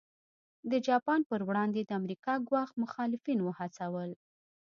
[0.71, 4.11] د جاپان پر وړاندې د امریکا ګواښ مخالفین وهڅول.